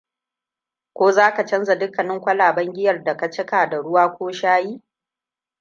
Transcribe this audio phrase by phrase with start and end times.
[0.93, 4.81] Ko za ka canza dukkanin kwalaben giyar da ka cika da ruwa ko shayi?